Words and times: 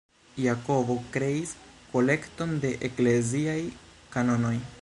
Jakobo 0.43 0.95
kreis 1.17 1.51
"kolekton 1.93 2.57
de 2.65 2.75
ekleziaj 2.91 3.59
kanonoj". 4.17 4.57